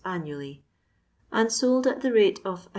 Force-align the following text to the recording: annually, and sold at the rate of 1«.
annually, 0.03 0.63
and 1.31 1.51
sold 1.51 1.85
at 1.85 2.01
the 2.01 2.11
rate 2.11 2.39
of 2.43 2.63
1«. 2.65 2.69